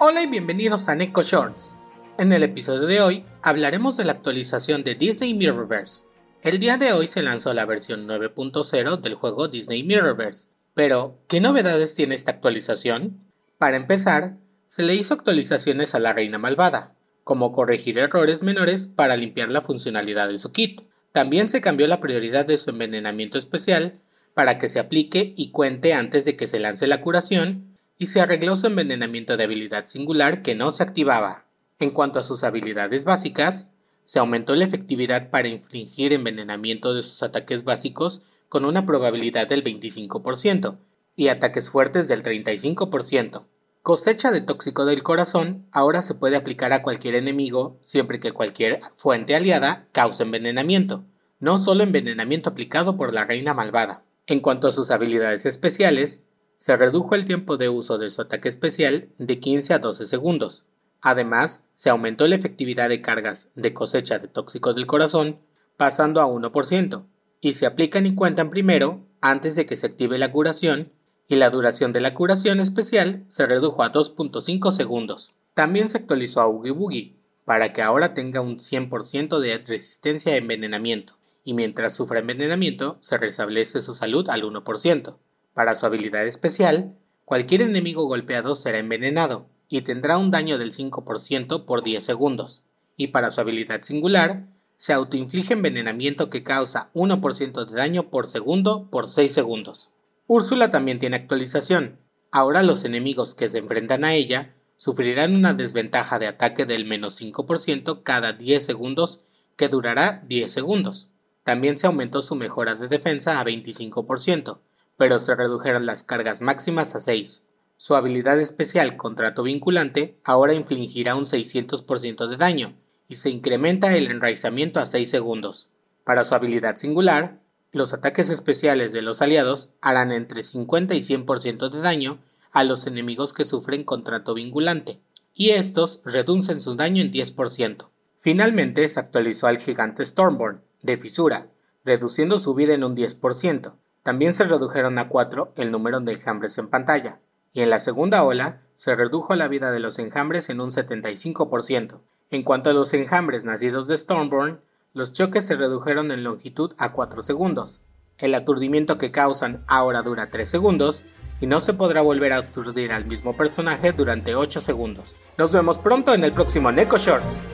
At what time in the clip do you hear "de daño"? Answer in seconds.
97.66-98.08, 122.26-122.76, 131.70-132.18